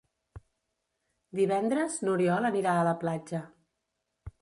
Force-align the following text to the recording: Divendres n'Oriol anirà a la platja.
Divendres 1.41 1.99
n'Oriol 2.07 2.51
anirà 2.53 2.77
a 2.79 2.91
la 2.91 2.99
platja. 3.07 3.47